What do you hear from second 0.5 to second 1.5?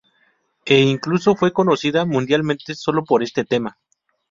E incluso